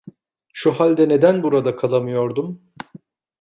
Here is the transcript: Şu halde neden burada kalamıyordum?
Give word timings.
Şu 0.53 0.71
halde 0.71 1.09
neden 1.09 1.43
burada 1.43 1.75
kalamıyordum? 1.75 2.61